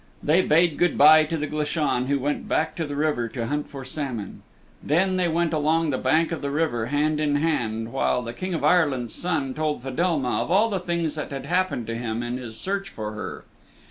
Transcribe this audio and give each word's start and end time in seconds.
They 0.23 0.41
bade 0.41 0.79
good 0.79 0.97
by 0.97 1.25
to 1.25 1.37
the 1.37 1.45
Glashan, 1.45 2.07
who 2.07 2.17
went 2.17 2.47
back 2.47 2.75
to 2.77 2.87
the 2.87 2.95
river 2.95 3.27
to 3.27 3.45
hunt 3.45 3.69
for 3.69 3.85
salmon. 3.85 4.41
Then 4.81 5.17
they 5.17 5.27
went 5.27 5.53
along 5.53 5.91
the 5.91 5.99
bank 5.99 6.31
of 6.31 6.41
the 6.41 6.49
river 6.49 6.87
hand 6.87 7.19
in 7.19 7.35
hand 7.35 7.93
while 7.93 8.23
the 8.23 8.33
King 8.33 8.55
of 8.55 8.63
Ireland's 8.63 9.13
Son 9.13 9.53
told 9.53 9.83
Fedelma 9.83 10.41
of 10.41 10.49
all 10.49 10.71
the 10.71 10.79
things 10.79 11.13
that 11.13 11.29
had 11.29 11.45
happened 11.45 11.85
to 11.85 11.93
him 11.93 12.23
in 12.23 12.37
his 12.37 12.59
search 12.59 12.89
for 12.89 13.11
her. 13.11 13.43